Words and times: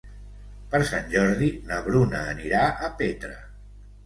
Per 0.71 0.79
Sant 0.91 1.05
Jordi 1.11 1.49
na 1.67 1.77
Bruna 1.89 2.23
anirà 2.33 2.63
a 2.89 2.91
Petra. 3.05 3.39